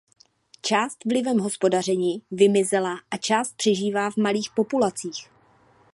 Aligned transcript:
Část 0.61 1.05
vlivem 1.05 1.39
hospodaření 1.39 2.21
vymizela 2.31 2.97
a 3.11 3.17
část 3.17 3.55
přežívá 3.55 4.11
v 4.11 4.17
malých 4.17 4.49
populacích. 4.55 5.27